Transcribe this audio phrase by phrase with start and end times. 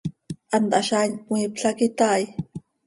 [0.53, 2.23] ¿Hant hazaain cmiipla quih itaai?